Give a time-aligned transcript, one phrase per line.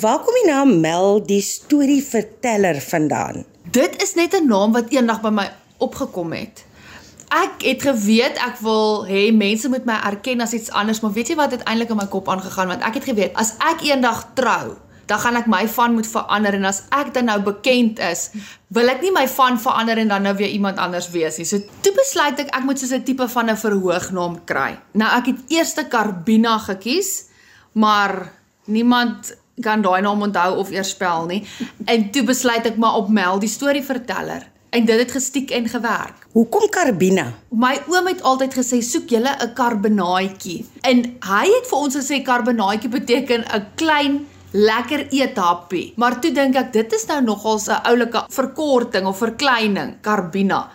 [0.00, 3.44] Waar kom die naam Mel die storieverteller vandaan?
[3.72, 6.64] Dit is net 'n naam wat eendag by my opgekom het.
[7.28, 11.28] Ek het geweet ek wil hê mense moet my erken as iets anders, maar weet
[11.28, 14.76] jy wat uiteindelik in my kop aangegaan want ek het geweet as ek eendag trou,
[15.06, 18.30] dan gaan ek my van moet verander en as ek dan nou bekend is,
[18.68, 21.44] wil ek nie my van verander en dan nou weer iemand anders wees nie.
[21.44, 24.78] So toe besluit ek ek moet soos 'n tipe van 'n verhoognaam kry.
[24.92, 27.24] Nou ek het eers Karbina gekies,
[27.72, 28.32] maar
[28.64, 31.42] niemand kan daai naam onthou of eers spel nie.
[31.84, 34.46] En toe besluit ek maar op Mel die storieverteller.
[34.70, 36.26] En dit het gestiek en gewerk.
[36.32, 37.32] Hoekom Karbina?
[37.48, 40.66] My oom het altyd gesê soek julle 'n karbonaatjie.
[40.80, 45.92] En hy het vir ons gesê karbonaatjie beteken 'n klein lekker eethappie.
[45.96, 50.68] Maar toe dink ek dit is nou nogals 'n oulike verkorting of verkleining, karbina.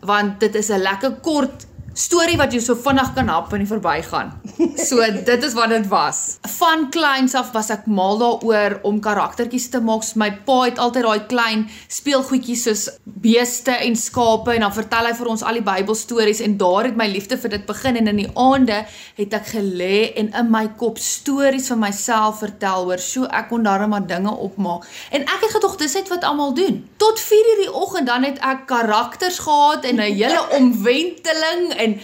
[0.00, 3.68] Want dit is 'n lekker kort storie wat jy so vinnig kan hap in die
[3.68, 4.32] verbygaan.
[4.78, 6.38] So dit is wat dit was.
[6.58, 10.06] Van kleins af was ek mal daaroor om karaktertjies te maak.
[10.18, 15.14] My pa het altyd daai klein speelgoedjies soos beeste en skape en dan vertel hy
[15.18, 18.22] vir ons al die Bybelstories en daar het my liefde vir dit begin en in
[18.22, 18.82] die aande
[19.18, 23.66] het ek gelê en in my kop stories vir myself vertel oor so ek kon
[23.66, 24.86] darm maar dinge opmaak.
[25.10, 26.82] En ek het gedog dis net wat almal doen.
[27.00, 31.98] Tot 4:00 die oggend dan het ek karakters gehad en 'n hele omwenteling en en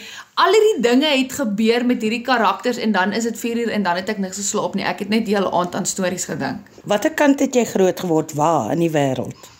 [0.45, 3.87] al hierdie dinge het gebeur met hierdie karakters en dan is dit 4 uur en
[3.87, 4.85] dan het ek niks geslaap nie.
[4.85, 6.71] Ek het net die hele aand aan stories gedink.
[6.85, 9.53] Watter kant het jy groot geword waar in die wêreld?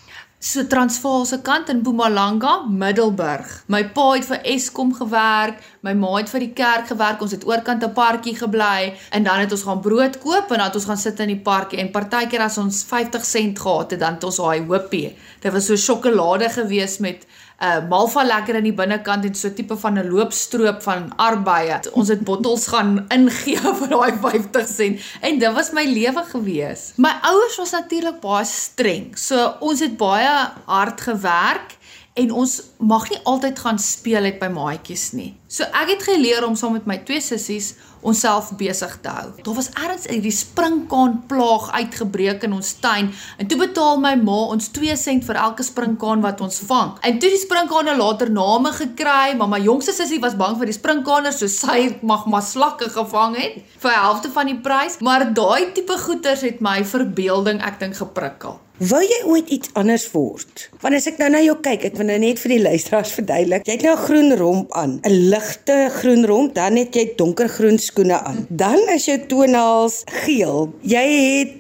[0.45, 3.63] So Transvaalse kant in Mpumalanga, Middelburg.
[3.73, 7.23] My pa het vir Eskom gewerk, my ma het vir die kerk gewerk.
[7.25, 10.67] Ons het oorkant 'n parkie gebly en dan het ons gaan brood koop en dan
[10.67, 14.01] het ons gaan sit in die parkie en partykeer as ons 50 sent gehad het,
[14.01, 15.17] dan het ons daai hoopie.
[15.41, 17.25] Dit was so sjokolade gewees met
[17.63, 21.79] uh malva lekker in die binnekant en so tipe van 'n loopstroop van arbeie.
[21.93, 26.93] Ons het bottels gaan ingee vir daai 50 sent en dit was my lewe gewees.
[26.97, 29.17] My ouers was natuurlik baie streng.
[29.17, 31.79] So ons het baie hard gewerk
[32.15, 35.33] en ons mag nie altyd gaan speel uit by maatjies nie.
[35.51, 37.73] So ek het geleer om saam met my twee sissies
[38.07, 39.33] onsself besig te hou.
[39.43, 44.37] Daar was ergens hierdie sprinkaan plaag uitgebreek in ons tuin en toe betaal my ma
[44.55, 46.93] ons 2 sent vir elke sprinkaan wat ons vang.
[47.03, 50.79] En toe die sprinkaane later name gekry, maar my jongste sussie was bang vir die
[50.79, 55.73] sprinkaaners so sy mag maar slakke gevang het vir helfte van die prys, maar daai
[55.75, 58.61] tipe goeters het my verbeelding ek dink geprikkel.
[58.83, 60.65] Wou jy ooit iets anders word?
[60.83, 63.63] Want as ek nou na jou kyk, ek wil nou net vir die luisteraars verduidelik.
[63.69, 67.79] Jy het nou 'n groen romp aan, 'n ligte groen romp, dan het jy donkergroen
[67.79, 68.47] skoene aan.
[68.51, 70.75] Dan is jou toenails geel.
[70.83, 71.07] Jy
[71.39, 71.55] het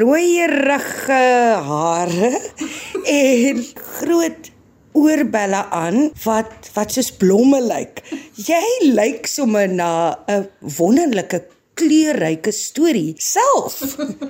[0.00, 1.24] rooierige
[1.60, 2.40] hare
[3.04, 3.64] en
[4.00, 4.50] groot
[4.92, 8.00] oorbelle aan wat wat soos blomme lyk.
[8.32, 13.80] Jy lyk sommer na 'n wonderlike kleurryke storie self.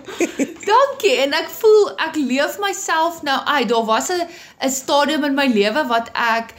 [0.71, 3.69] Dankie en ek voel ek leef myself nou uit.
[3.71, 4.27] Daar was 'n
[4.67, 6.55] 'n stadium in my lewe wat ek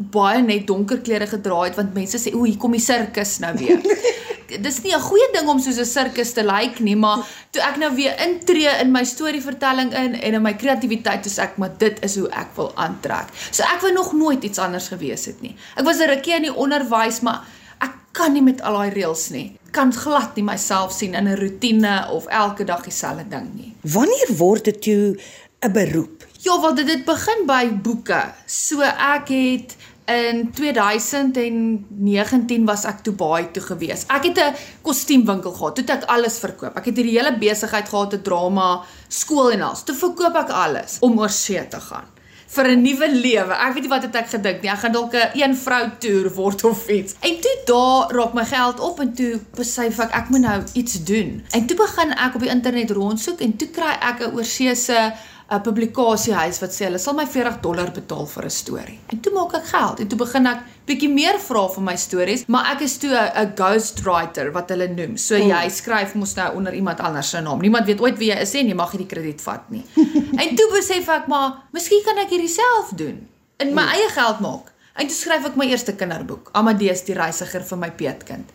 [0.00, 3.52] baie net donker klere gedra het want mense sê o, hier kom die sirkus nou
[3.56, 3.80] weer.
[4.64, 7.62] Dis nie 'n goeie ding om soos 'n sirkus te lyk like nie, maar toe
[7.62, 11.58] ek nou weer intree in my storievertelling in en in my kreatiwiteit, toe sê ek
[11.58, 13.28] maar dit is hoe ek wil aantrek.
[13.50, 15.54] So ek wou nog nooit iets anders gewees het nie.
[15.76, 17.44] Ek was 'n rukkie in die onderwys, maar
[17.80, 21.38] ek kan nie met al daai reëls nie kan glad nie myself sien in 'n
[21.38, 23.74] rotine of elke dag dieselfde ding nie.
[23.80, 25.18] Wanneer word dit toe
[25.60, 26.26] 'n beroep?
[26.40, 28.32] Ja, want dit het begin by boeke.
[28.46, 34.04] So ek het in 2019 was ek toe baie toe gewees.
[34.06, 35.74] Ek het 'n kostuumwinkel gehad.
[35.74, 36.76] Toe het ek alles verkoop.
[36.76, 39.82] Ek het hierdie hele besigheid gehad, 'n drama skool en alles.
[39.82, 42.18] Toe verkoop ek alles om oor see te gaan
[42.54, 43.54] vir 'n nuwe lewe.
[43.54, 44.70] Ek weet nie wat het ek gedink nie.
[44.70, 47.14] Ek gaan dalk 'n een vrou toer word of iets.
[47.20, 51.04] En toe daar raak my geld op en toe besef ek ek moet nou iets
[51.04, 51.44] doen.
[51.50, 55.12] En toe begin ek op die internet rondsoek en toe kry ek 'n oorsese
[55.50, 58.98] 'n publikasiehuis wat sê hulle sal my 40 dollar betaal vir 'n storie.
[59.12, 62.44] En toe maak ek geld en toe begin ek bietjie meer vra vir my stories,
[62.46, 65.16] maar ek is toe 'n ghostwriter wat hulle noem.
[65.16, 65.50] So mm.
[65.50, 67.60] jy skryf mos nou onder iemand anders se naam.
[67.60, 69.84] Niemand weet ooit wie jy is en jy mag nie die krediet vat nie.
[70.42, 73.26] en toe besef ek maar, miskien kan ek hierdie self doen
[73.56, 73.88] en my mm.
[73.88, 74.72] eie geld maak.
[74.94, 78.48] En toe skryf ek my eerste kinderboek, Amadeus die reisiger vir my peetkind.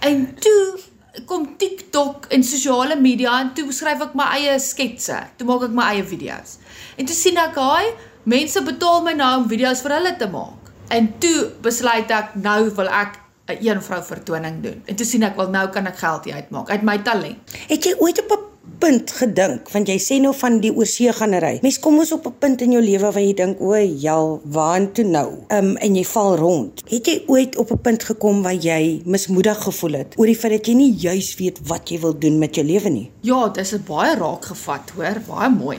[0.00, 0.78] En toe
[1.24, 5.18] kom TikTok en sosiale media en toe skryf ek my eie sketse.
[5.38, 6.58] Toe maak ek my eie video's.
[6.96, 7.92] En toe sien ek hy
[8.28, 10.72] mense betaal my nou om video's vir hulle te maak.
[10.92, 14.82] En toe besluit ek nou wil ek 'n een vrou vertoning doen.
[14.84, 17.38] En toe sien ek wel nou kan ek geld uitmaak uit my talent.
[17.68, 18.45] Het jy ooit op 'n
[18.78, 21.58] punt gedink want jy sê nou van die oorsee gaan ry.
[21.62, 25.04] Mens kom ons op 'n punt in jou lewe waar jy dink, "O, ja, waartoe
[25.04, 26.82] nou?" Um en jy val rond.
[26.88, 30.52] Het jy ooit op 'n punt gekom waar jy mismoedig gevoel het oor die feit
[30.52, 33.10] dat jy nie juis weet wat jy wil doen met jou lewe nie?
[33.20, 35.78] Ja, dis 'n baie raak gevat, hoor, baie mooi.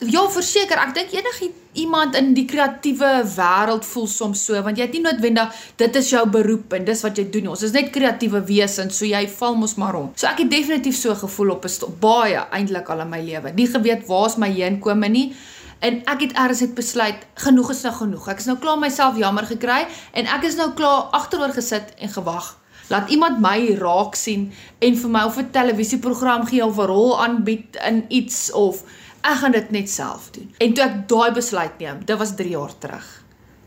[0.00, 4.86] Ja, verseker, ek dink enigiets iemand in die kreatiewe wêreld voel soms so want jy
[4.86, 7.50] het nie noodwendig dit is jou beroep en dis wat jy doen.
[7.52, 10.14] Ons is net kreatiewe wesens, so jy val mos maar rond.
[10.20, 13.52] So ek het definitief so gevoel op 'n baie eintlik al in my lewe.
[13.52, 15.34] Nie geweet waar's my heenkome nie.
[15.80, 18.28] En ek het eers het besluit genoeg is nou genoeg.
[18.28, 22.08] Ek is nou klaar myself jammer gekry en ek is nou klaar agteroor gesit en
[22.08, 22.56] gewag.
[22.88, 27.20] Laat iemand my raak sien en vir my of 'n televisieprogram gee of 'n rol
[27.20, 28.82] aanbied in iets of
[29.24, 30.50] ek gaan dit net self doen.
[30.60, 33.06] En toe ek daai besluit neem, dit was 3 jaar terug.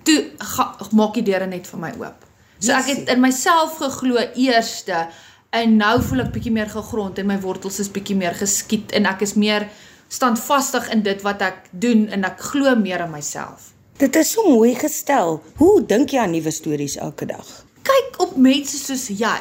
[0.08, 2.28] Toe ga, maak die deure net vir my oop.
[2.60, 5.08] So ek het in myself geglo eerste
[5.56, 9.10] en nou voel ek bietjie meer gegrond en my wortels is bietjie meer geskiet en
[9.10, 9.68] ek is meer
[10.10, 13.74] standvastig in dit wat ek doen en ek glo meer in myself.
[13.98, 15.40] Dit is so mooi gestel.
[15.58, 17.48] Hoe dink jy aan nuwe stories elke dag?
[17.88, 19.38] Kyk op mense soos jy.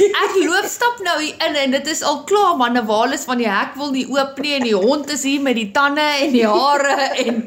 [0.00, 3.48] Ek loop stap nou hier in en dit is al klaar man, Nawales van die
[3.50, 6.46] hek wil nie oop nie en die hond is hier met die tande en die
[6.46, 7.40] hare en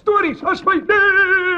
[0.00, 1.55] Stories is my lewe.